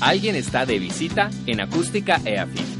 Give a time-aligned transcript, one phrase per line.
[0.00, 2.79] Alguien está de visita en Acústica EAFIT.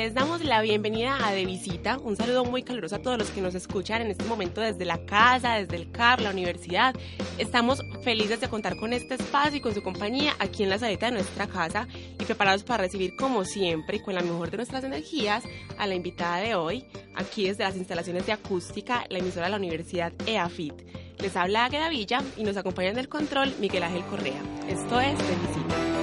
[0.00, 1.98] Les damos la bienvenida a De Visita.
[1.98, 5.04] Un saludo muy caluroso a todos los que nos escuchan en este momento desde la
[5.04, 6.94] casa, desde el CAR, la universidad.
[7.36, 11.04] Estamos felices de contar con este espacio y con su compañía aquí en la salita
[11.04, 11.86] de nuestra casa
[12.18, 15.44] y preparados para recibir como siempre y con la mejor de nuestras energías
[15.76, 19.58] a la invitada de hoy, aquí desde las instalaciones de acústica, la emisora de la
[19.58, 21.20] Universidad EAFIT.
[21.20, 24.40] Les habla Águeda Villa y nos acompaña en el control Miguel Ángel Correa.
[24.66, 25.99] Esto es De Visita.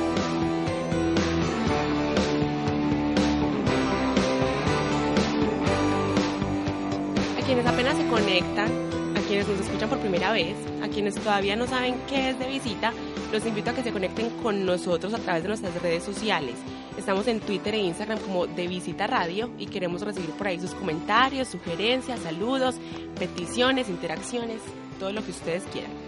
[7.48, 8.68] Quienes apenas se conectan,
[9.16, 12.46] a quienes nos escuchan por primera vez, a quienes todavía no saben qué es de
[12.46, 12.92] visita,
[13.32, 16.56] los invito a que se conecten con nosotros a través de nuestras redes sociales.
[16.98, 20.72] Estamos en Twitter e Instagram como de Visita Radio y queremos recibir por ahí sus
[20.72, 22.76] comentarios, sugerencias, saludos,
[23.18, 24.60] peticiones, interacciones,
[25.00, 26.07] todo lo que ustedes quieran.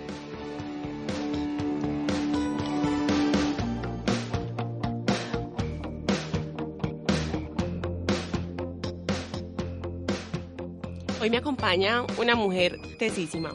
[11.21, 13.53] Hoy me acompaña una mujer tesísima.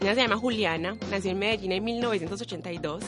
[0.00, 3.04] Ella se llama Juliana, nació en Medellín en 1982.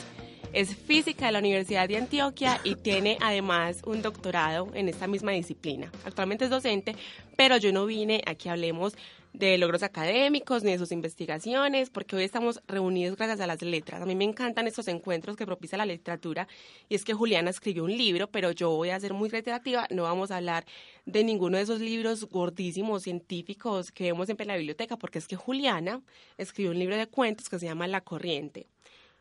[0.53, 5.33] Es física de la Universidad de Antioquia y tiene además un doctorado en esta misma
[5.33, 5.91] disciplina.
[6.05, 6.95] Actualmente es docente,
[7.35, 8.95] pero yo no vine a que hablemos
[9.35, 14.01] de logros académicos ni de sus investigaciones, porque hoy estamos reunidos gracias a las letras.
[14.01, 16.47] A mí me encantan estos encuentros que propicia la literatura
[16.89, 20.05] y es que Juliana escribió un libro, pero yo voy a ser muy reiterativa, no
[20.05, 20.65] vamos a hablar
[21.05, 25.37] de ninguno de esos libros gordísimos científicos que vemos en la biblioteca, porque es que
[25.37, 26.01] Juliana
[26.39, 28.69] escribió un libro de cuentos que se llama La Corriente.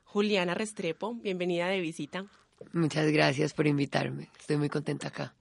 [0.04, 2.26] Juliana Restrepo, bienvenida de visita.
[2.72, 5.34] Muchas gracias por invitarme, estoy muy contenta acá.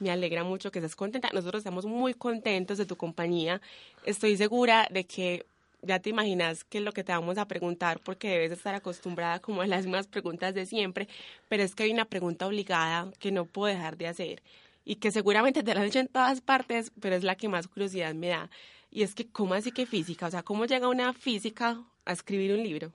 [0.00, 1.28] Me alegra mucho que estés contenta.
[1.32, 3.60] Nosotros estamos muy contentos de tu compañía.
[4.04, 5.46] Estoy segura de que
[5.82, 9.38] ya te imaginas qué es lo que te vamos a preguntar porque debes estar acostumbrada
[9.40, 11.08] como a las mismas preguntas de siempre,
[11.48, 14.42] pero es que hay una pregunta obligada que no puedo dejar de hacer
[14.84, 17.68] y que seguramente te la han hecho en todas partes, pero es la que más
[17.68, 18.50] curiosidad me da.
[18.90, 20.26] Y es que, ¿cómo así que física?
[20.26, 22.92] O sea, ¿cómo llega una física a escribir un libro?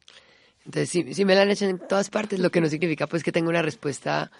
[0.66, 3.23] Entonces, si, si me la han hecho en todas partes, lo que no significa pues
[3.23, 4.31] que tengo una respuesta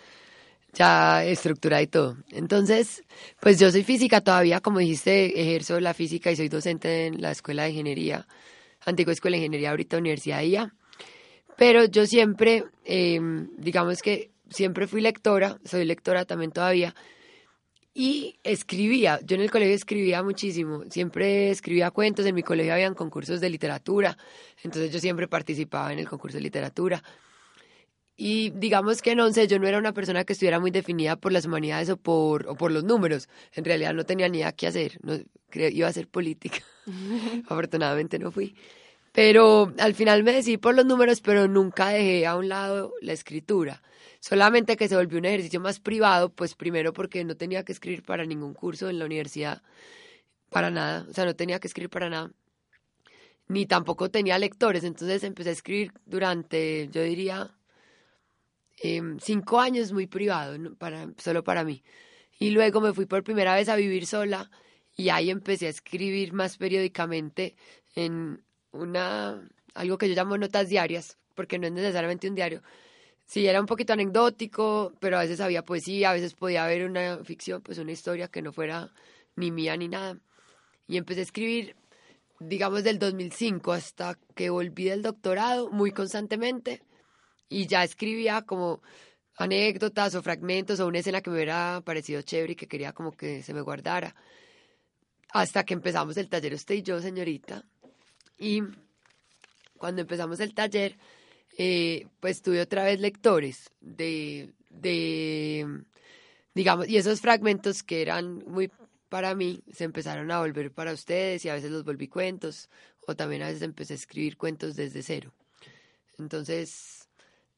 [0.76, 2.18] ya estructurada y todo.
[2.32, 3.04] Entonces,
[3.40, 7.32] pues yo soy física todavía, como dijiste, ejerzo la física y soy docente en la
[7.32, 8.28] Escuela de Ingeniería,
[8.86, 10.74] antigua Escuela de Ingeniería, ahorita Universidad de IA.
[11.58, 16.94] Pero yo siempre, em, digamos que siempre fui lectora, soy lectora también todavía,
[17.98, 19.22] y escribía.
[19.24, 23.50] Yo en el colegio escribía muchísimo, siempre escribía cuentos, en mi colegio habían concursos de
[23.50, 24.18] literatura,
[24.62, 27.02] entonces yo siempre participaba en el concurso de literatura.
[28.18, 31.34] Y digamos que no sé, yo no era una persona que estuviera muy definida por
[31.34, 33.28] las humanidades o por, o por los números.
[33.54, 35.00] En realidad no tenía ni idea qué hacer.
[35.04, 36.60] No, creo, iba a ser política.
[37.46, 38.56] Afortunadamente no fui.
[39.12, 43.14] Pero al final me decidí por los números, pero nunca dejé a un lado la
[43.14, 43.82] escritura.
[44.20, 48.04] Solamente que se volvió un ejercicio más privado, pues primero porque no tenía que escribir
[48.04, 49.62] para ningún curso en la universidad,
[50.50, 51.06] para nada.
[51.10, 52.32] O sea, no tenía que escribir para nada.
[53.48, 54.84] Ni tampoco tenía lectores.
[54.84, 57.56] Entonces empecé a escribir durante, yo diría,
[58.78, 61.84] Em, cinco años muy privado, para, solo para mí.
[62.40, 64.52] Y luego me fui por primera vez a vivir sola
[64.98, 67.56] y ahí empecé a escribir más periódicamente
[67.96, 69.42] en una
[69.74, 72.64] algo que yo llamo notas diarias, porque no es necesariamente un diario.
[73.26, 77.20] Sí, era un poquito anecdótico, pero a veces había poesía, a veces podía haber una
[77.24, 78.94] ficción, pues una historia que no fuera
[79.36, 80.18] ni mía ni nada.
[80.88, 81.76] Y empecé a escribir,
[82.40, 86.84] digamos, del 2005 hasta que volví del doctorado muy constantemente
[87.50, 88.82] y ya escribía como
[89.38, 93.12] anécdotas o fragmentos o una escena que me hubiera parecido chévere y que quería como
[93.12, 94.16] que se me guardara.
[95.30, 97.64] Hasta que empezamos el taller usted y yo, señorita.
[98.38, 98.62] Y
[99.78, 100.98] cuando empezamos el taller,
[101.58, 105.84] eh, pues tuve otra vez lectores de, de,
[106.54, 108.72] digamos, y esos fragmentos que eran muy
[109.10, 112.70] para mí se empezaron a volver para ustedes y a veces los volví cuentos
[113.08, 115.32] o también a veces empecé a escribir cuentos desde cero.
[116.18, 117.05] Entonces,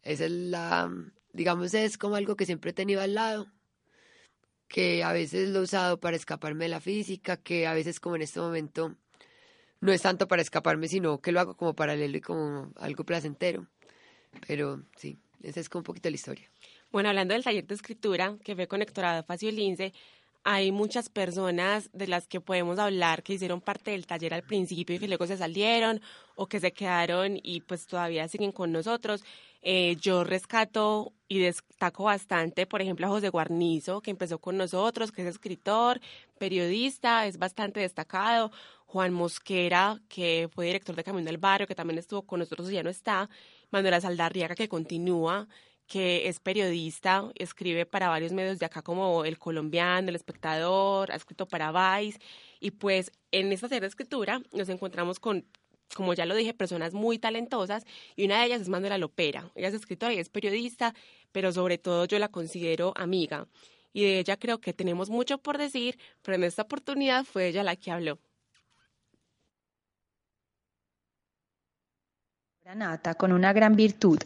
[0.08, 0.92] esa es la,
[1.34, 3.48] digamos, es como algo que siempre he tenido al lado,
[4.68, 8.16] que a veces lo he usado para escaparme de la física, que a veces como
[8.16, 8.96] en este momento
[9.80, 13.68] no es tanto para escaparme, sino que lo hago como paralelo y como algo placentero.
[14.48, 16.50] Pero sí, esa es como un poquito la historia.
[16.92, 19.94] Bueno, hablando del taller de escritura que fue con Hector Facio Lince,
[20.44, 24.96] hay muchas personas de las que podemos hablar que hicieron parte del taller al principio
[24.96, 26.02] y luego se salieron
[26.38, 29.24] o que se quedaron y pues todavía siguen con nosotros.
[29.62, 35.12] Eh, yo rescato y destaco bastante, por ejemplo, a José Guarnizo, que empezó con nosotros,
[35.12, 36.00] que es escritor,
[36.38, 38.52] periodista, es bastante destacado.
[38.86, 42.76] Juan Mosquera, que fue director de Camino del Barrio, que también estuvo con nosotros y
[42.76, 43.30] ya no está.
[43.72, 45.48] Manuela Saldarriaga, que continúa
[45.88, 51.16] que es periodista, escribe para varios medios de acá como El Colombiano, El Espectador, ha
[51.16, 52.20] escrito para Vice
[52.60, 55.46] y pues en esta serie de escritura nos encontramos con,
[55.96, 57.86] como ya lo dije, personas muy talentosas
[58.16, 59.52] y una de ellas es Manuela Lopera.
[59.56, 60.94] Ella es escritora y es periodista,
[61.32, 63.48] pero sobre todo yo la considero amiga
[63.98, 67.64] y de ella creo que tenemos mucho por decir, pero en esta oportunidad fue ella
[67.64, 68.20] la que habló.
[72.76, 74.20] Nata, con una gran virtud,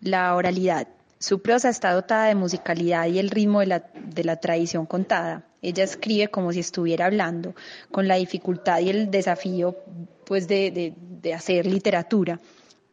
[0.00, 0.88] la oralidad.
[1.18, 5.49] Su prosa está dotada de musicalidad y el ritmo de la, de la tradición contada.
[5.62, 7.54] Ella escribe como si estuviera hablando,
[7.90, 9.76] con la dificultad y el desafío
[10.24, 12.40] pues de, de, hacer literatura.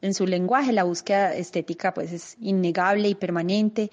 [0.01, 3.89] En su lenguaje la búsqueda estética pues es innegable y permanente,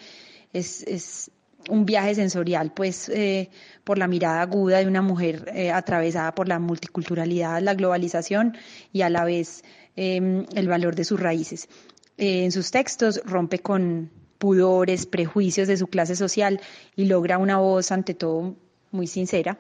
[0.53, 1.31] es, es
[1.69, 3.51] un viaje sensorial pues eh,
[3.85, 8.57] por la mirada aguda de una mujer eh, atravesada por la multiculturalidad, la globalización
[8.93, 9.65] y a la vez
[9.97, 11.69] eh, el valor de sus raíces.
[12.17, 16.61] en sus textos rompe con pudores, prejuicios de su clase social
[16.97, 18.57] y logra una voz ante todo
[18.95, 19.59] muy sincera.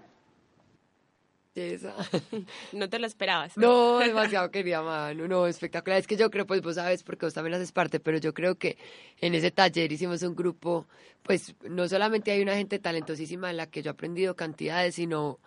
[1.55, 1.95] Esa.
[2.73, 3.57] No te lo esperabas.
[3.57, 5.99] No, demasiado querida mano, no, espectacular.
[5.99, 8.57] Es que yo creo, pues vos sabes, porque vos también haces parte, pero yo creo
[8.57, 8.77] que
[9.21, 10.87] en ese taller hicimos un grupo,
[11.23, 15.39] pues no solamente hay una gente talentosísima en la que yo he aprendido cantidades, sino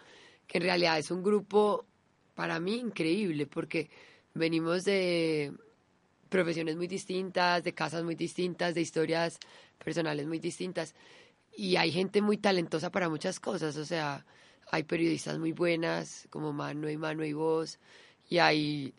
[0.48, 1.86] que en realidad es un grupo
[2.36, 3.90] para mí increíble, porque
[4.34, 5.54] venimos de,
[6.28, 9.40] profesiones muy distintas, de casas muy distintas, de historias
[9.84, 10.94] personales muy distintas.
[11.60, 14.24] Y hay gente muy talentosa para muchas cosas, o sea,
[14.70, 17.80] hay periodistas muy buenas como Mano y Mano y Voz,
[18.30, 18.94] y hay,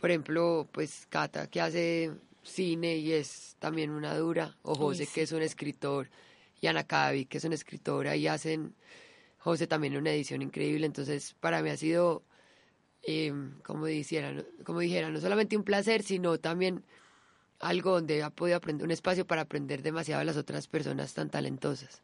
[0.00, 2.12] por ejemplo, pues Cata que hace
[2.44, 6.08] cine y es también una dura, o José que es un escritor,
[6.60, 8.76] y Ana Cavi que es una escritora, y hacen,
[9.38, 12.22] José también una edición increíble, entonces para mí ha sido
[13.02, 13.34] eh,
[13.64, 16.84] como, dijera, como dijera, no solamente un placer, sino también
[17.60, 21.30] algo donde ha podido aprender, un espacio para aprender demasiado de las otras personas tan
[21.30, 22.02] talentosas.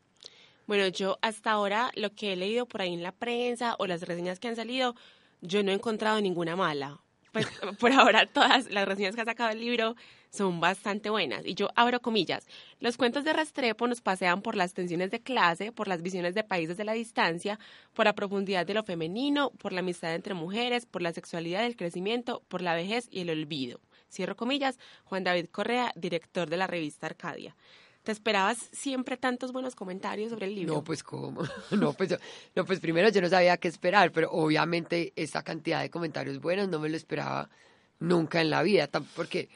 [0.66, 4.02] Bueno, yo hasta ahora lo que he leído por ahí en la prensa o las
[4.02, 4.94] reseñas que han salido,
[5.40, 7.00] yo no he encontrado ninguna mala.
[7.32, 7.46] Pues
[7.80, 9.96] por ahora todas las reseñas que ha sacado el libro
[10.30, 11.44] son bastante buenas.
[11.44, 12.46] Y yo abro comillas.
[12.78, 16.44] Los cuentos de Restrepo nos pasean por las tensiones de clase, por las visiones de
[16.44, 17.58] países de la distancia,
[17.92, 21.76] por la profundidad de lo femenino, por la amistad entre mujeres, por la sexualidad del
[21.76, 23.80] crecimiento, por la vejez y el olvido.
[24.10, 27.56] Cierro comillas, Juan David Correa, director de la revista Arcadia.
[28.02, 30.74] ¿Te esperabas siempre tantos buenos comentarios sobre el libro?
[30.74, 31.42] No, pues cómo.
[31.70, 32.16] No, pues,
[32.54, 36.68] no, pues primero yo no sabía qué esperar, pero obviamente esta cantidad de comentarios buenos
[36.68, 37.50] no me lo esperaba
[37.98, 39.50] nunca en la vida, porque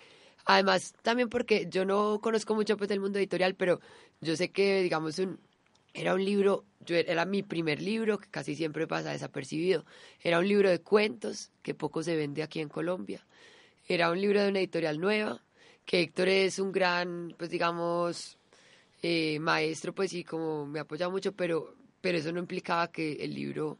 [0.44, 3.80] Además, también porque yo no conozco mucho pues del mundo editorial, pero
[4.20, 5.40] yo sé que, digamos, un,
[5.94, 9.86] era un libro, yo era mi primer libro, que casi siempre pasa desapercibido.
[10.20, 13.24] Era un libro de cuentos, que poco se vende aquí en Colombia.
[13.86, 15.42] Era un libro de una editorial nueva,
[15.84, 18.38] que Héctor es un gran, pues digamos,
[19.02, 23.34] eh, maestro, pues sí, como me apoya mucho, pero, pero eso no implicaba que el
[23.34, 23.78] libro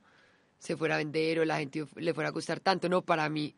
[0.59, 2.89] se fuera a vender o la gente le fuera a gustar tanto.
[2.89, 3.55] No, para mí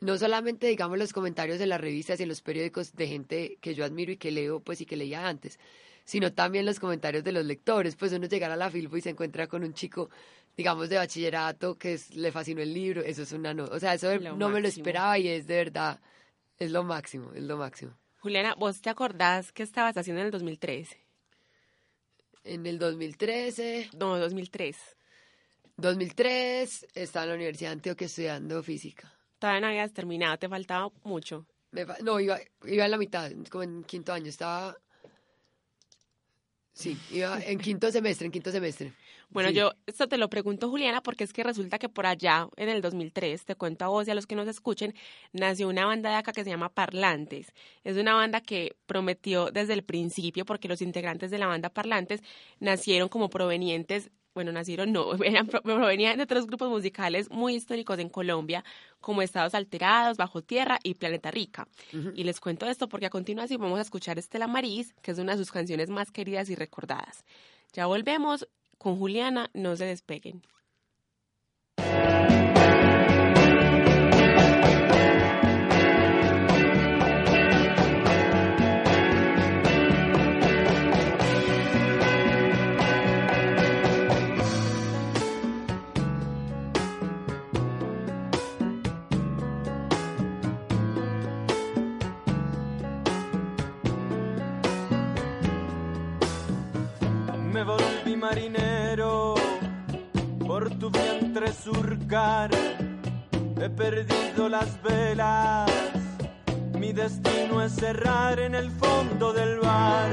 [0.00, 3.74] no solamente digamos los comentarios de las revistas y en los periódicos de gente que
[3.74, 5.58] yo admiro y que leo pues y que leía antes,
[6.10, 9.10] sino también los comentarios de los lectores, pues uno llegar a la Filbo y se
[9.10, 10.10] encuentra con un chico
[10.56, 14.18] digamos de bachillerato que le fascinó el libro, eso es una no, o sea, eso
[14.18, 16.00] no me lo esperaba y es de verdad
[16.58, 17.96] es lo máximo, es lo máximo.
[18.18, 20.96] Juliana, ¿vos te acordás qué estabas haciendo en el 2013?
[22.42, 23.90] En el 2013.
[23.96, 24.76] No, 2003.
[25.76, 29.14] 2003 estaba en la Universidad de Antioquia estudiando física.
[29.38, 31.46] Todavía no habías terminado, te faltaba mucho.
[32.02, 34.76] no, iba, iba en la mitad, como en quinto año, estaba...
[36.72, 38.92] Sí, iba en quinto semestre, en quinto semestre.
[39.30, 42.68] Bueno, yo esto te lo pregunto, Juliana, porque es que resulta que por allá, en
[42.68, 44.94] el 2003, te cuento a vos y a los que nos escuchen,
[45.32, 47.52] nació una banda de acá que se llama Parlantes.
[47.84, 52.22] Es una banda que prometió desde el principio, porque los integrantes de la banda Parlantes
[52.58, 55.10] nacieron como provenientes bueno, nacieron no,
[55.62, 58.64] provenían de otros grupos musicales muy históricos en Colombia,
[59.00, 61.68] como Estados Alterados, Bajo Tierra y Planeta Rica.
[62.14, 65.32] Y les cuento esto porque a continuación vamos a escuchar Estela Maris, que es una
[65.32, 67.24] de sus canciones más queridas y recordadas.
[67.72, 70.42] Ya volvemos con Juliana, no se despeguen.
[98.20, 99.34] Marinero
[100.46, 102.50] por tu vientre surcar.
[103.62, 105.70] He perdido las velas,
[106.78, 110.10] mi destino es cerrar en el fondo del bar.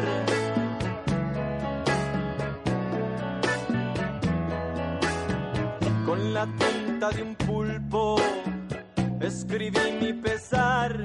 [6.06, 8.16] Con la tinta de un pulpo
[9.20, 10.98] escribí mi pesar,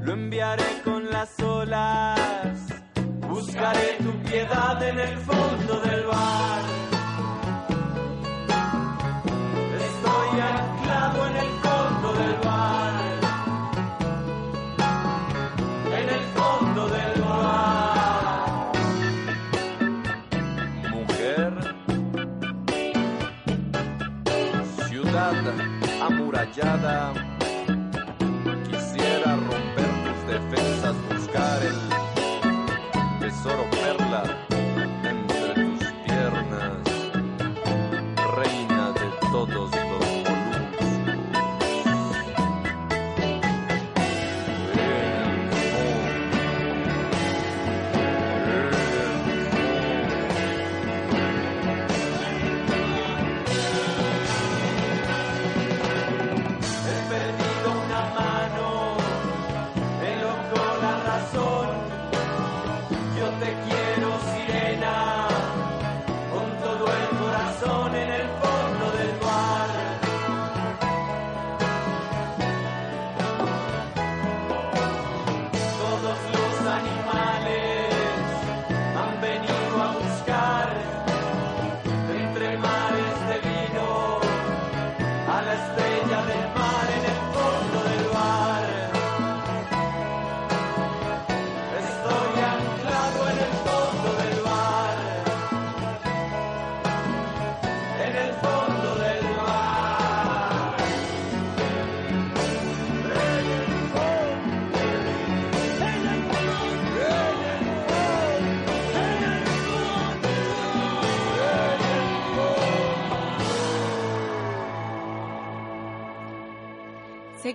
[0.00, 2.65] lo enviaré con las olas,
[3.56, 6.62] buscaré tu piedad en el fondo del bar.
[9.80, 12.94] Estoy anclado en el fondo del bar,
[15.98, 18.72] en el fondo del bar.
[20.90, 21.52] Mujer,
[24.86, 25.34] ciudad
[26.02, 27.12] amurallada,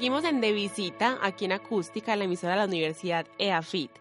[0.01, 3.91] Seguimos en De Visita, aquí en Acústica, la emisora de la Universidad EAFIT.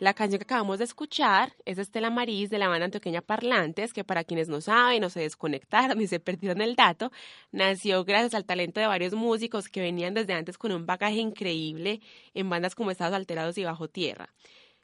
[0.00, 4.02] La canción que acabamos de escuchar es Estela Maris de la banda antioqueña Parlantes, que
[4.02, 7.12] para quienes no saben o se desconectaron y se perdieron el dato,
[7.52, 12.00] nació gracias al talento de varios músicos que venían desde antes con un bagaje increíble
[12.34, 14.34] en bandas como Estados Alterados y Bajo Tierra.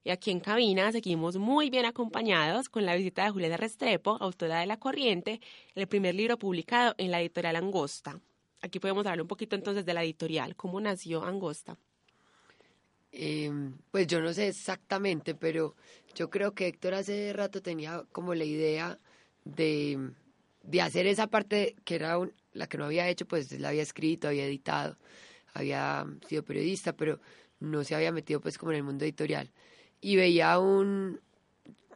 [0.05, 4.61] Y aquí en cabina seguimos muy bien acompañados con la visita de Juliana Restrepo, autora
[4.61, 5.41] de La Corriente,
[5.75, 8.21] el primer libro publicado en la editorial Angosta.
[8.63, 11.79] Aquí podemos hablar un poquito entonces de la editorial, cómo nació Angosta.
[13.13, 13.51] Eh,
[13.91, 15.75] pues yo no sé exactamente, pero
[16.15, 18.99] yo creo que Héctor hace rato tenía como la idea
[19.45, 20.11] de,
[20.63, 23.83] de hacer esa parte que era un- la que no había hecho, pues la había
[23.83, 24.97] escrito, había editado,
[25.55, 27.21] había sido periodista, pero
[27.61, 29.51] no se había metido pues como en el mundo editorial.
[30.01, 31.21] Y veía un,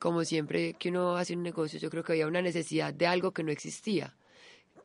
[0.00, 3.33] como siempre que uno hace un negocio, yo creo que había una necesidad de algo
[3.33, 4.16] que no existía,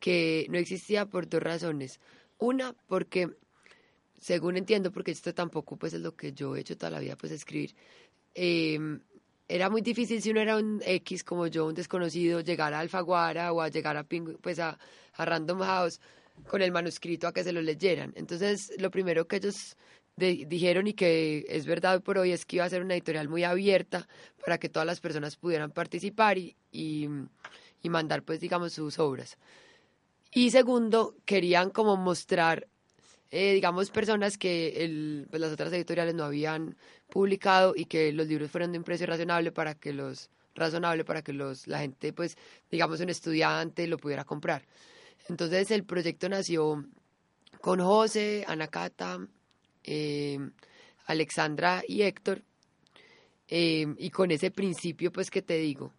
[0.00, 2.00] que no existía por dos razones.
[2.38, 3.28] Una, porque
[4.18, 7.16] según entiendo, porque esto tampoco pues es lo que yo he hecho toda la vida,
[7.16, 7.74] pues escribir,
[8.34, 8.78] eh,
[9.48, 13.52] era muy difícil si uno era un X como yo, un desconocido, llegar a Alfaguara
[13.52, 14.78] o a llegar a, Ping- pues a,
[15.14, 16.00] a Random House
[16.46, 18.12] con el manuscrito a que se lo leyeran.
[18.14, 19.76] Entonces, lo primero que ellos
[20.16, 23.42] dijeron y que es verdad por hoy es que iba a ser una editorial muy
[23.42, 24.06] abierta
[24.44, 27.08] para que todas las personas pudieran participar y, y,
[27.82, 29.36] y mandar pues digamos sus obras.
[30.32, 32.68] Y segundo, querían como mostrar
[33.30, 36.76] eh, digamos, personas que pues las otras editoriales no habían
[37.08, 41.22] publicado y que los libros fueran de un precio razonable para que los razonable para
[41.22, 42.36] que los la gente pues
[42.70, 44.66] digamos un estudiante lo pudiera comprar.
[45.28, 46.84] Entonces el proyecto nació
[47.60, 49.24] con José Anacata
[49.84, 50.38] eh,
[51.06, 52.42] Alexandra y Héctor
[53.46, 55.92] eh, y con ese principio pues que te digo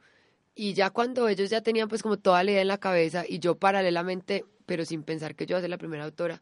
[0.56, 3.40] y ya cuando ellos ya tenían pues como toda la idea en la cabeza y
[3.40, 6.42] yo paralelamente pero sin pensar que yo iba a ser la primera autora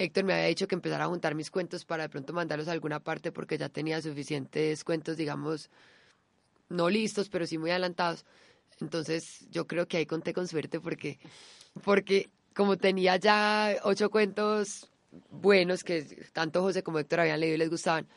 [0.00, 2.72] Héctor me había dicho que empezara a juntar mis cuentos para de pronto mandarlos a
[2.72, 5.68] alguna parte porque ya tenía suficientes cuentos, digamos,
[6.70, 8.24] no listos, pero sí muy adelantados.
[8.80, 11.18] Entonces yo creo que ahí conté con suerte porque,
[11.84, 14.88] porque como tenía ya ocho cuentos
[15.30, 16.02] buenos que
[16.32, 18.08] tanto José como Héctor habían leído y les gustaban,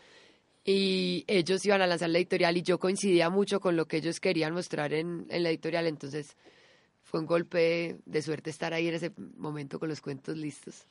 [0.66, 4.20] y ellos iban a lanzar la editorial y yo coincidía mucho con lo que ellos
[4.20, 6.38] querían mostrar en, en la editorial, entonces
[7.02, 10.86] fue un golpe de suerte estar ahí en ese momento con los cuentos listos.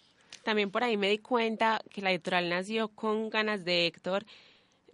[0.44, 4.24] También por ahí me di cuenta que la editorial nació con ganas de Héctor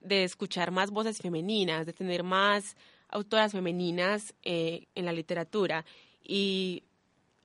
[0.01, 2.77] de escuchar más voces femeninas, de tener más
[3.09, 5.85] autoras femeninas eh, en la literatura.
[6.23, 6.83] Y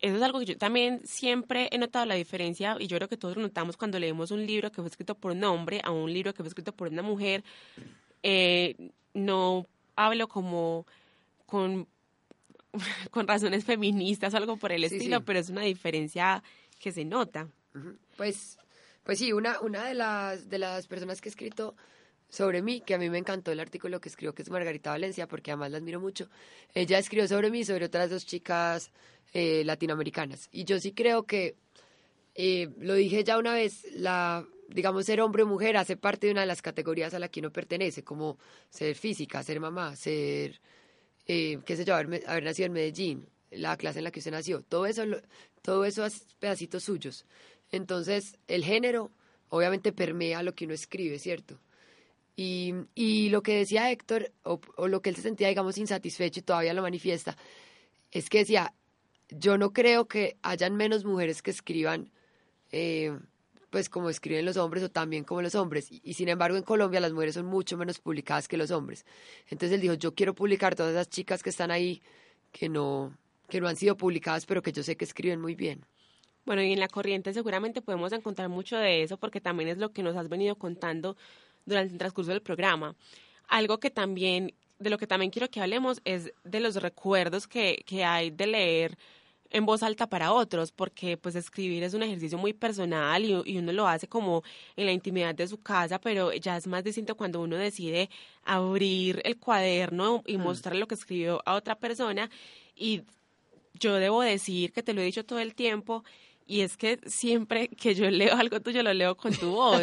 [0.03, 3.15] eso es algo que yo también siempre he notado la diferencia y yo creo que
[3.17, 6.11] todos lo notamos cuando leemos un libro que fue escrito por un hombre a un
[6.13, 7.43] libro que fue escrito por una mujer.
[8.21, 10.85] Eh, no hablo como
[11.45, 11.87] con,
[13.11, 15.23] con razones feministas o algo por el Sí, estilo, sí.
[15.25, 16.43] pero es una diferencia
[16.79, 17.47] que se nota.
[18.17, 18.57] Pues,
[19.03, 21.75] pues sí, una, una de las de las personas que ha escrito
[22.33, 25.27] sobre mí, que a mí me encantó el artículo que escribió, que es Margarita Valencia,
[25.27, 26.29] porque además la admiro mucho.
[26.73, 28.89] Ella escribió sobre mí, sobre otras dos chicas
[29.33, 30.49] eh, latinoamericanas.
[30.51, 31.57] Y yo sí creo que,
[32.33, 36.31] eh, lo dije ya una vez, la, digamos, ser hombre o mujer hace parte de
[36.31, 40.59] una de las categorías a la que uno pertenece, como ser física, ser mamá, ser,
[41.27, 44.31] eh, qué sé yo, haber, haber nacido en Medellín, la clase en la que usted
[44.31, 45.03] nació, todo eso,
[45.61, 47.27] todo eso es pedacitos suyos.
[47.71, 49.11] Entonces, el género
[49.49, 51.59] obviamente permea lo que uno escribe, ¿cierto?
[52.35, 56.39] Y, y lo que decía Héctor, o, o lo que él se sentía, digamos, insatisfecho
[56.39, 57.37] y todavía lo manifiesta,
[58.11, 58.73] es que decía,
[59.29, 62.11] yo no creo que hayan menos mujeres que escriban,
[62.71, 63.17] eh,
[63.69, 65.91] pues como escriben los hombres o también como los hombres.
[65.91, 69.05] Y, y sin embargo, en Colombia las mujeres son mucho menos publicadas que los hombres.
[69.47, 72.01] Entonces él dijo, yo quiero publicar todas esas chicas que están ahí,
[72.51, 75.85] que no, que no han sido publicadas, pero que yo sé que escriben muy bien.
[76.45, 79.93] Bueno, y en la corriente seguramente podemos encontrar mucho de eso porque también es lo
[79.93, 81.15] que nos has venido contando
[81.65, 82.95] durante el transcurso del programa.
[83.47, 87.83] Algo que también, de lo que también quiero que hablemos es de los recuerdos que,
[87.85, 88.97] que hay de leer
[89.53, 93.57] en voz alta para otros, porque pues escribir es un ejercicio muy personal y, y
[93.59, 94.43] uno lo hace como
[94.75, 98.09] en la intimidad de su casa, pero ya es más distinto cuando uno decide
[98.43, 102.31] abrir el cuaderno y mostrar lo que escribió a otra persona.
[102.75, 103.03] Y
[103.75, 106.03] yo debo decir que te lo he dicho todo el tiempo
[106.45, 109.81] y es que siempre que yo leo algo tuyo lo leo con tu voz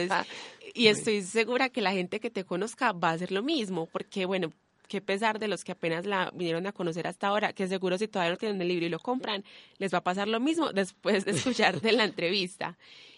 [0.75, 4.27] y estoy segura que la gente que te conozca va a hacer lo mismo porque
[4.27, 4.53] bueno
[4.89, 8.09] qué pesar de los que apenas la vinieron a conocer hasta ahora que seguro si
[8.09, 9.45] todavía no tienen el libro y lo compran
[9.79, 12.77] les va a pasar lo mismo después de escuchar de la entrevista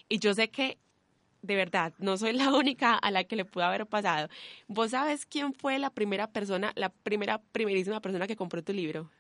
[0.09, 0.79] y yo sé que
[1.43, 4.29] de verdad, no soy la única a la que le pudo haber pasado.
[4.69, 9.11] ¿Vos sabes quién fue la primera persona, la primera, primerísima persona que compró tu libro?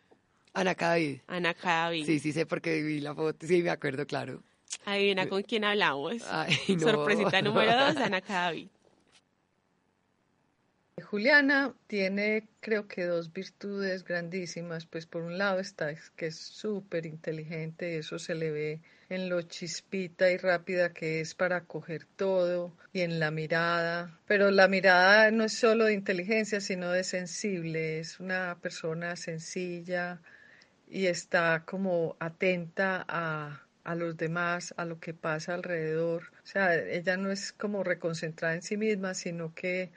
[0.55, 1.21] Ana David.
[1.27, 2.07] Ana Cadavid.
[2.07, 4.42] Sí, sí sé porque vi la foto, sí me acuerdo, claro.
[4.85, 6.23] Adivina con quién hablamos.
[6.29, 6.81] Ay, no.
[6.81, 8.68] Sorpresita número dos, Ana Cadavid.
[11.12, 16.38] Juliana tiene creo que dos virtudes grandísimas, pues por un lado está es que es
[16.38, 22.07] súper inteligente, eso se le ve en lo chispita y rápida que es para coger
[22.16, 27.05] todo y en la mirada, pero la mirada no es solo de inteligencia, sino de
[27.05, 30.23] sensible, es una persona sencilla
[30.88, 36.75] y está como atenta a, a los demás, a lo que pasa alrededor, o sea,
[36.77, 39.90] ella no es como reconcentrada en sí misma, sino que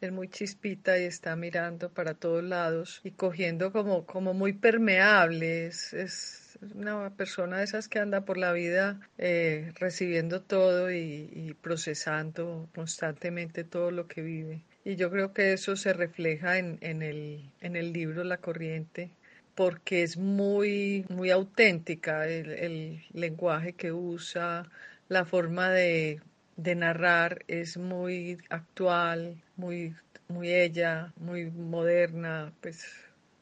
[0.00, 5.66] es muy chispita y está mirando para todos lados y cogiendo como, como muy permeable.
[5.66, 11.54] Es, una persona de esas que anda por la vida eh, recibiendo todo y, y
[11.60, 14.62] procesando constantemente todo lo que vive.
[14.84, 19.10] Y yo creo que eso se refleja en, en, el, en el libro La Corriente
[19.56, 24.70] porque es muy, muy auténtica el, lenguaje que usa,
[25.08, 26.20] la forma de,
[26.56, 29.96] narrar es muy actual, muy,
[30.28, 32.84] muy ella, muy moderna, pues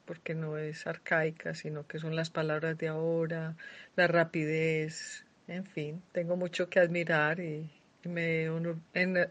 [0.07, 3.57] porque no es arcaica, sino que son las palabras de ahora,
[3.97, 7.71] la rapidez, en fin, tengo mucho que admirar y,
[8.05, 8.49] y me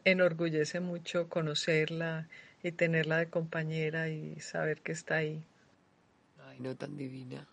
[0.05, 2.27] enorgullece mucho conocerla
[2.63, 5.43] y tenerla de compañera y saber que está ahí.
[6.53, 7.47] Ay, no, tan divina.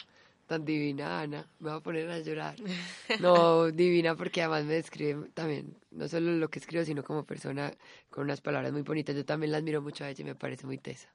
[0.47, 1.49] Tan divina, Ana.
[1.61, 2.57] Me voy a poner a llorar.
[3.21, 7.73] No, divina porque además me describe también, no solo lo que escribo, sino como persona
[8.11, 9.17] con unas palabras muy bonitas.
[9.17, 11.09] Yo también la admiro mucho a ella y me parece muy tesa.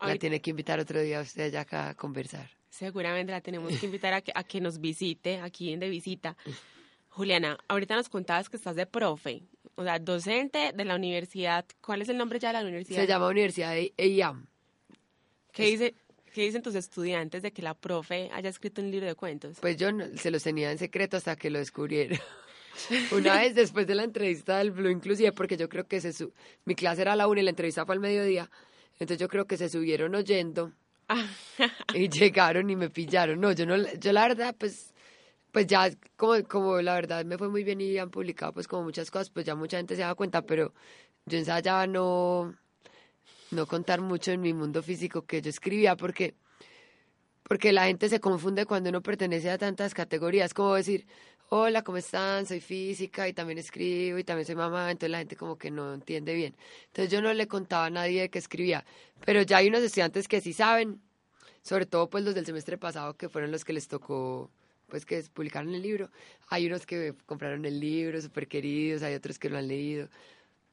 [0.00, 0.18] La Ay.
[0.18, 2.50] tiene que invitar otro día a usted allá acá a conversar.
[2.68, 6.36] Seguramente la tenemos que invitar a que, a que nos visite aquí en De Visita.
[7.08, 9.42] Juliana, ahorita nos contabas que estás de profe,
[9.74, 11.64] o sea, docente de la universidad.
[11.80, 13.00] ¿Cuál es el nombre ya de la universidad?
[13.00, 14.46] Se llama Universidad de EIAM.
[15.50, 15.94] ¿Qué, dice,
[16.36, 19.56] ¿Qué dicen tus estudiantes de que la profe haya escrito un libro de cuentos?
[19.58, 22.18] Pues yo no- se los tenía en secreto hasta que lo descubrieron.
[23.10, 26.34] Una vez después de la entrevista del Blue, inclusive, porque yo creo que se su
[26.66, 28.50] mi clase era a la una y la entrevista fue al mediodía,
[29.00, 30.72] entonces yo creo que se subieron oyendo
[31.94, 33.40] y llegaron y me pillaron.
[33.40, 34.92] No, yo no, yo la verdad, pues,
[35.52, 38.82] pues ya como, como la verdad me fue muy bien y han publicado pues como
[38.82, 40.74] muchas cosas, pues ya mucha gente se da cuenta, pero
[41.24, 42.54] yo ensayaba no,
[43.50, 46.34] no contar mucho en mi mundo físico que yo escribía porque
[47.48, 51.06] porque la gente se confunde cuando uno pertenece a tantas categorías, como decir,
[51.48, 52.44] hola, ¿cómo están?
[52.44, 55.94] Soy física y también escribo y también soy mamá, entonces la gente como que no
[55.94, 56.56] entiende bien.
[56.86, 58.84] Entonces yo no le contaba a nadie que escribía,
[59.24, 61.00] pero ya hay unos estudiantes que sí saben,
[61.62, 64.50] sobre todo pues los del semestre pasado que fueron los que les tocó
[64.88, 66.10] pues que publicaron el libro.
[66.48, 70.08] Hay unos que compraron el libro, súper queridos, hay otros que lo han leído.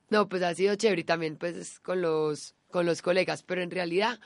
[0.10, 3.72] No, pues ha sido chévere y también pues con los, con los colegas, pero en
[3.72, 4.20] realidad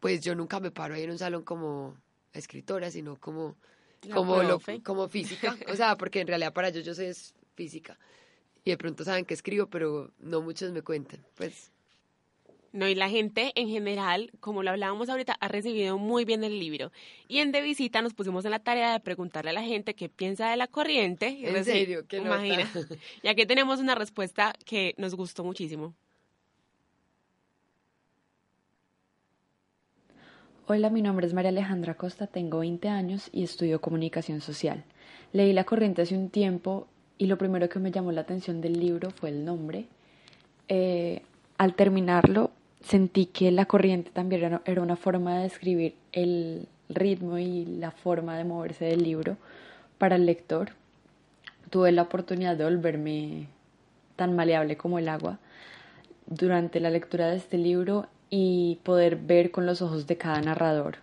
[0.00, 1.96] pues yo nunca me paro ahí en un salón como
[2.32, 3.56] escritora, sino como,
[4.12, 5.56] como, lo, como física.
[5.68, 7.12] O sea, porque en realidad para ellos yo soy
[7.54, 7.98] física.
[8.64, 11.24] Y de pronto saben que escribo, pero no muchos me cuentan.
[11.36, 11.70] Pues
[12.72, 16.60] no, y la gente en general, como lo hablábamos ahorita, ha recibido muy bien el
[16.60, 16.92] libro.
[17.26, 20.08] Y en De Visita nos pusimos en la tarea de preguntarle a la gente qué
[20.08, 21.38] piensa de la corriente.
[21.42, 22.06] ¿En serio?
[22.06, 22.70] ¿Qué imagina.
[23.22, 25.94] Y aquí tenemos una respuesta que nos gustó muchísimo.
[30.66, 34.84] Hola, mi nombre es María Alejandra Costa, tengo 20 años y estudio comunicación social.
[35.32, 36.86] Leí La Corriente hace un tiempo
[37.18, 39.86] y lo primero que me llamó la atención del libro fue el nombre.
[40.68, 41.22] Eh,
[41.58, 42.52] al terminarlo
[42.82, 48.36] sentí que la corriente también era una forma de describir el ritmo y la forma
[48.36, 49.36] de moverse del libro
[49.98, 50.70] para el lector.
[51.70, 53.46] Tuve la oportunidad de volverme
[54.16, 55.38] tan maleable como el agua
[56.26, 60.98] durante la lectura de este libro y poder ver con los ojos de cada narrador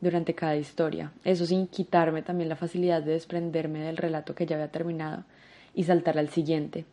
[0.00, 1.12] durante cada historia.
[1.24, 5.24] Eso sin quitarme también la facilidad de desprenderme del relato que ya había terminado
[5.74, 6.84] y saltar al siguiente.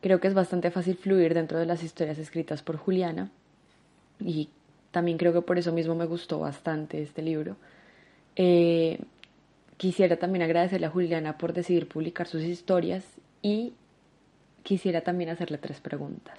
[0.00, 3.30] Creo que es bastante fácil fluir dentro de las historias escritas por Juliana
[4.24, 4.48] y
[4.90, 7.56] también creo que por eso mismo me gustó bastante este libro.
[8.36, 9.00] Eh,
[9.76, 13.04] quisiera también agradecerle a Juliana por decidir publicar sus historias
[13.42, 13.74] y
[14.62, 16.38] quisiera también hacerle tres preguntas.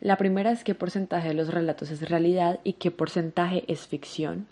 [0.00, 4.46] La primera es qué porcentaje de los relatos es realidad y qué porcentaje es ficción.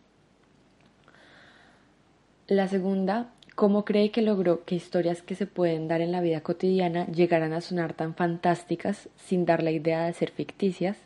[2.46, 6.40] La segunda, ¿cómo cree que logró que historias que se pueden dar en la vida
[6.40, 10.96] cotidiana llegaran a sonar tan fantásticas sin dar la idea de ser ficticias?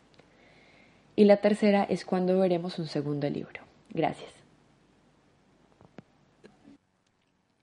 [1.19, 3.61] Y la tercera es cuando veremos un segundo libro.
[3.91, 4.31] Gracias.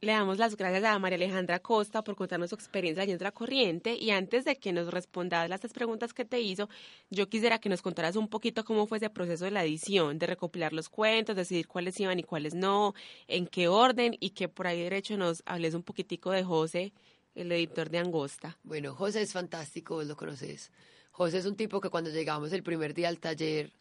[0.01, 3.31] Le damos las gracias a María Alejandra Costa por contarnos su experiencia allí en la
[3.31, 6.67] corriente y antes de que nos respondas las tres preguntas que te hizo,
[7.09, 10.27] yo quisiera que nos contaras un poquito cómo fue ese proceso de la edición, de
[10.27, 12.93] recopilar los cuentos, decidir cuáles iban y cuáles no,
[13.29, 16.91] en qué orden y que por ahí derecho nos hables un poquitico de José,
[17.35, 18.57] el editor de Angosta.
[18.63, 20.73] Bueno, José es fantástico, vos lo conoces.
[21.15, 23.71] José es un tipo que cuando llegamos el primer día al taller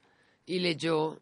[0.47, 1.20] y leyó,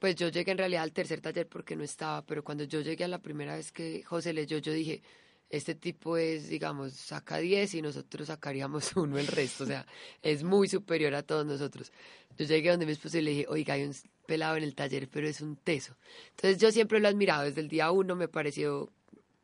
[0.00, 3.04] pues yo llegué en realidad al tercer taller porque no estaba, pero cuando yo llegué
[3.04, 5.00] a la primera vez que José leyó, yo dije,
[5.48, 9.86] este tipo es, digamos, saca 10 y nosotros sacaríamos uno el resto, o sea,
[10.22, 11.92] es muy superior a todos nosotros.
[12.36, 13.94] Yo llegué donde mi esposo y le dije, oiga, hay un
[14.26, 15.96] pelado en el taller, pero es un teso.
[16.30, 18.90] Entonces yo siempre lo he admirado, desde el día uno me pareció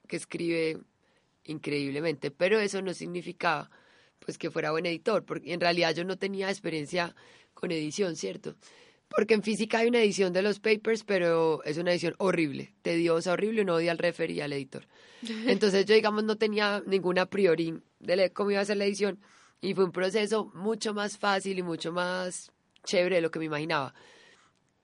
[0.08, 0.80] que escribe
[1.44, 3.70] increíblemente, pero eso no significaba
[4.28, 7.14] pues que fuera buen editor, porque en realidad yo no tenía experiencia
[7.54, 8.56] con edición, ¿cierto?
[9.08, 13.32] Porque en física hay una edición de los papers, pero es una edición horrible, tediosa,
[13.32, 14.86] horrible, uno odia al refer y al editor.
[15.46, 19.18] Entonces yo, digamos, no tenía ninguna priori de cómo iba a ser la edición
[19.62, 22.52] y fue un proceso mucho más fácil y mucho más
[22.84, 23.94] chévere de lo que me imaginaba.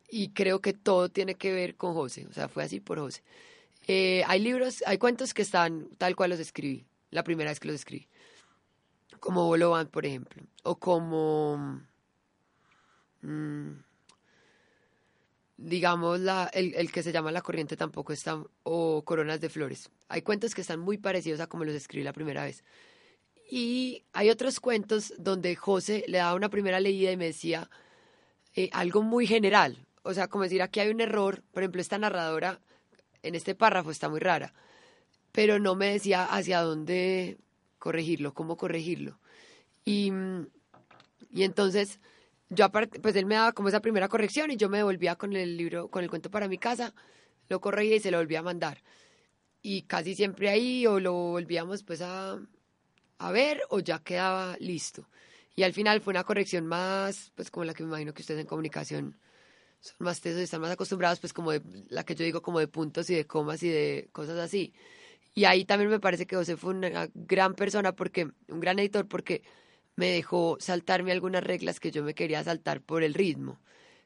[0.09, 3.23] Y creo que todo tiene que ver con José, o sea, fue así por José.
[3.89, 7.69] Eh, hay libros, hay cuentos que están tal cual los escribí, la primera vez que
[7.69, 8.09] los escribí
[9.25, 11.81] como Bolovan, por ejemplo, o como,
[13.23, 13.71] mm,
[15.57, 19.91] digamos, la, el, el, que se llama La Corriente tampoco está, o Coronas de Flores.
[20.11, 22.65] Hay cuentos que están muy parecidos a como los escribí la primera vez.
[23.51, 27.71] Y hay otros cuentos donde José le daba una primera leída y me decía
[28.55, 29.87] eh, algo muy general.
[30.03, 31.43] O sea, como decir, aquí hay un error.
[31.51, 32.61] Por ejemplo, esta narradora
[33.23, 34.53] en este párrafo está muy rara.
[35.33, 37.39] Pero no me decía hacia dónde
[37.85, 39.19] corregirlo, cómo corregirlo.
[39.85, 40.11] Y,
[41.31, 42.01] y entonces,
[42.49, 45.37] yo aparte, pues él me daba como esa primera corrección y yo me devolvía con
[45.37, 46.95] el libro, con el cuento para mi casa,
[47.51, 48.83] lo corregía y se lo volvía a mandar.
[49.61, 52.39] Y casi siempre ahí o lo volvíamos pues a,
[53.19, 55.07] a ver o ya quedaba listo.
[55.55, 58.41] Y al final fue una corrección más, pues como la que me imagino que ustedes
[58.41, 59.19] en comunicación
[59.81, 61.53] son más tesos y están más acostumbrados, pues como
[61.91, 64.73] la que yo digo como de puntos y de comas y de cosas así.
[65.35, 69.09] Y ahí también me parece que José fue una gran persona, porque un gran editor,
[69.09, 69.43] porque
[69.97, 73.61] me dejó saltarme algunas reglas que yo me quería saltar por el ritmo.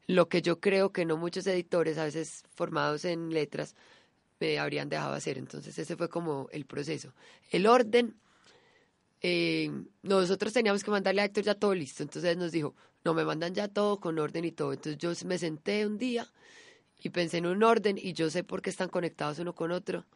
[0.07, 3.75] Lo que yo creo que no muchos editores, a veces formados en letras,
[4.41, 5.37] me habrían dejado hacer.
[5.37, 7.13] Entonces ese fue como el proceso.
[7.51, 8.17] El orden,
[9.21, 9.71] eh,
[10.03, 12.03] nosotros teníamos que mandarle a Héctor ya todo listo.
[12.03, 14.73] Entonces nos dijo, no, me mandan ya todo con orden y todo.
[14.73, 16.27] Entonces yo me senté un día
[17.03, 20.07] y pensé en un orden y yo sé por qué están conectados uno con otro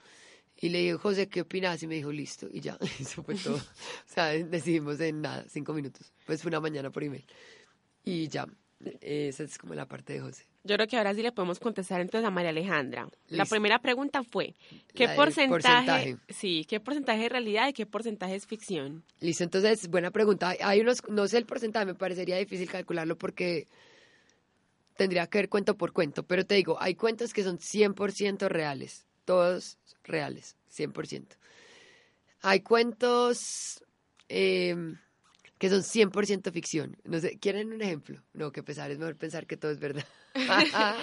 [0.62, 1.82] Y le dije, José, ¿qué opinas?
[1.82, 2.46] Y me dijo, listo.
[2.50, 3.56] Y ya, eso fue todo.
[3.56, 3.60] o
[4.06, 6.12] sea, decidimos en nada, cinco minutos.
[6.24, 7.24] Pues fue una mañana por email.
[8.04, 8.46] Y ya,
[9.00, 10.46] esa es como la parte de José.
[10.64, 13.08] Yo creo que ahora sí le podemos contestar entonces a María Alejandra.
[13.28, 13.50] La Listo.
[13.54, 14.54] primera pregunta fue,
[14.94, 16.16] ¿qué La porcentaje, porcentaje.
[16.28, 19.02] sí, qué porcentaje es realidad y qué porcentaje es ficción?
[19.18, 20.54] Listo, entonces, buena pregunta.
[20.60, 23.66] Hay unos, no sé el porcentaje, me parecería difícil calcularlo porque
[24.96, 29.04] tendría que ver cuento por cuento, pero te digo, hay cuentos que son 100% reales,
[29.24, 31.36] todos reales, 100%.
[32.42, 33.84] Hay cuentos
[34.28, 34.74] eh,
[35.58, 36.96] que son 100% ficción.
[37.04, 38.22] No sé, ¿quieren un ejemplo?
[38.32, 40.04] No, que pesar, es mejor pensar que todo es verdad.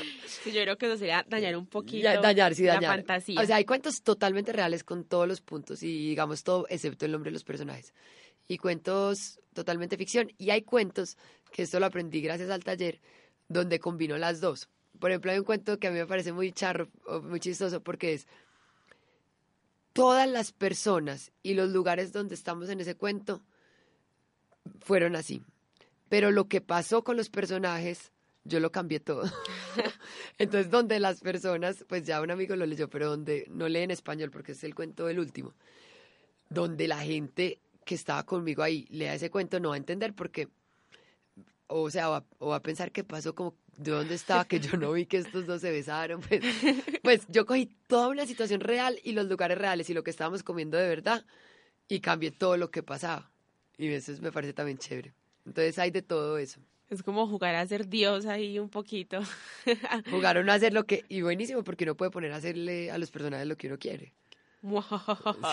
[0.44, 2.98] Sí, yo creo que eso sería dañar un poquito Ya, dañar, sí, la dañar.
[2.98, 3.40] fantasía.
[3.40, 7.12] O sea, hay cuentos totalmente reales con todos los puntos y digamos todo excepto el
[7.12, 7.94] nombre de los personajes.
[8.48, 10.32] Y cuentos totalmente ficción.
[10.38, 11.18] Y hay cuentos,
[11.52, 13.00] que esto lo aprendí gracias al taller,
[13.48, 14.68] donde combino las dos.
[14.98, 16.90] Por ejemplo, hay un cuento que a mí me parece muy charro,
[17.24, 18.28] muy chistoso, porque es
[19.94, 23.42] todas las personas y los lugares donde estamos en ese cuento
[24.80, 25.44] fueron así.
[26.10, 28.12] Pero lo que pasó con los personajes,
[28.44, 29.24] yo lo cambié todo.
[30.38, 33.92] Entonces, donde las personas, pues ya un amigo lo leyó, pero donde no lee en
[33.92, 35.54] español, porque es el cuento del último,
[36.50, 40.48] donde la gente que estaba conmigo ahí lea ese cuento no va a entender porque,
[41.70, 44.76] o sea, o va, o a pensar que pasó como de dónde estaba, que yo
[44.78, 46.20] no vi que estos dos se besaron.
[46.22, 46.42] Pues,
[47.04, 50.44] pues yo cogí toda una situación real y los lugares reales y lo que estábamos
[50.44, 51.26] comiendo de verdad
[51.88, 53.32] y cambié todo lo que pasaba.
[53.78, 55.14] Y eso es- me parece también chévere.
[55.46, 56.60] Entonces hay de todo eso.
[56.90, 59.22] Es como jugar a ser Dios ahí un poquito.
[60.10, 63.12] Jugaron a hacer lo que, y buenísimo porque uno puede poner a hacerle a los
[63.12, 64.14] personajes lo que uno quiere.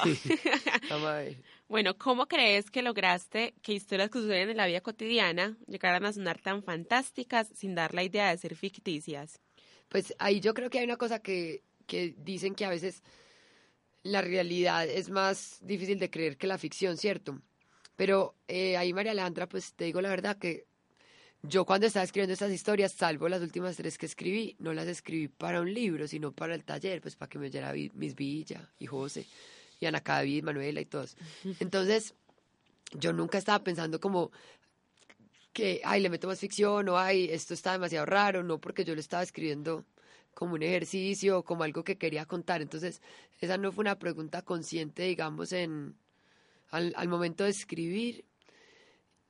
[0.05, 0.19] Sí.
[1.69, 6.13] Bueno, ¿cómo crees que lograste que historias que suceden en la vida cotidiana llegaran a
[6.13, 9.41] sonar tan fantásticas sin dar la idea de ser ficticias?
[9.89, 13.03] Pues ahí yo creo que hay una cosa que, que dicen que a veces
[14.05, 17.41] la realidad es más difícil de creer que la ficción, ¿cierto?
[17.97, 20.67] Pero eh, ahí, María Alejandra, pues te digo la verdad que
[21.43, 25.29] yo cuando estaba escribiendo estas historias, salvo las últimas tres que escribí, no las escribí
[25.29, 28.87] para un libro, sino para el taller, pues para que me oyera Miss Villa y
[28.87, 29.27] José
[29.81, 31.17] y Ana David, Manuela y todos.
[31.61, 32.15] Entonces,
[32.93, 34.31] yo nunca estaba pensando como
[35.53, 38.95] que, ay, le meto más ficción o, ay, esto está demasiado raro, no porque yo
[38.95, 39.85] lo estaba escribiendo
[40.35, 42.61] como un ejercicio, como algo que quería contar.
[42.61, 43.01] Entonces,
[43.41, 45.97] esa no fue una pregunta consciente, digamos, en
[46.71, 48.25] al, al momento de escribir.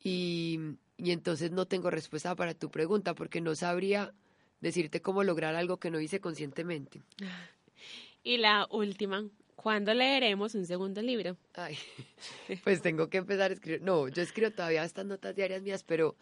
[0.02, 0.58] Y,
[0.96, 4.14] y entonces no tengo respuesta para tu pregunta porque no sabría
[4.60, 7.02] decirte cómo lograr algo que no hice conscientemente.
[8.22, 11.36] Y la última, ¿cuándo leeremos un segundo libro?
[11.54, 11.76] Ay,
[12.64, 13.82] pues tengo que empezar a escribir.
[13.82, 16.16] No, yo escribo todavía estas notas diarias mías, pero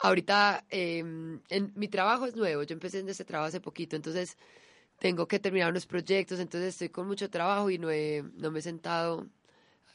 [0.00, 2.62] ahorita eh, en, mi trabajo es nuevo.
[2.62, 4.36] Yo empecé en este trabajo hace poquito, entonces
[4.98, 8.60] tengo que terminar unos proyectos, entonces estoy con mucho trabajo y no, he, no me
[8.60, 9.26] he sentado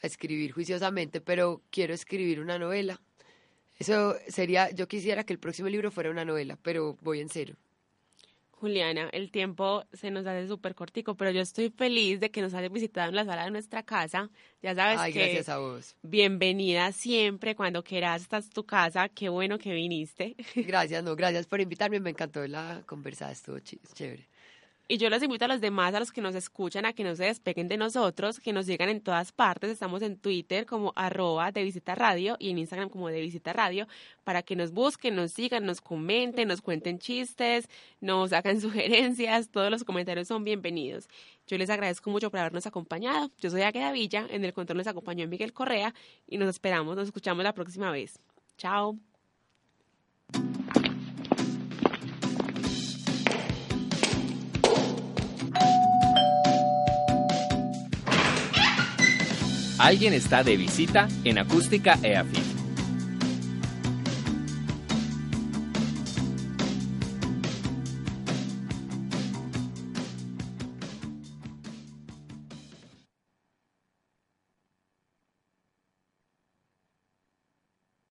[0.02, 3.00] a escribir juiciosamente, pero quiero escribir una novela.
[3.78, 7.54] Eso sería, yo quisiera que el próximo libro fuera una novela, pero voy en cero.
[8.50, 12.54] Juliana, el tiempo se nos hace súper cortico, pero yo estoy feliz de que nos
[12.54, 14.30] hayas visitado en la sala de nuestra casa.
[14.62, 15.94] Ya sabes Ay, que gracias a vos.
[16.02, 19.08] bienvenida siempre, cuando quieras, esta es tu casa.
[19.10, 20.34] Qué bueno que viniste.
[20.56, 24.26] Gracias, no, gracias por invitarme, me encantó la conversa, estuvo ch- chévere.
[24.90, 27.14] Y yo los invito a los demás, a los que nos escuchan, a que no
[27.14, 29.70] se despeguen de nosotros, que nos sigan en todas partes.
[29.70, 33.86] Estamos en Twitter como arroba de visita y en Instagram como de
[34.24, 37.68] para que nos busquen, nos sigan, nos comenten, nos cuenten chistes,
[38.00, 39.50] nos hagan sugerencias.
[39.50, 41.06] Todos los comentarios son bienvenidos.
[41.46, 43.30] Yo les agradezco mucho por habernos acompañado.
[43.36, 45.94] Yo soy Águeda Villa, en el control nos acompañó Miguel Correa
[46.26, 48.18] y nos esperamos, nos escuchamos la próxima vez.
[48.56, 48.96] Chao.
[59.78, 62.57] Alguien está de visita en Acústica EAFIT.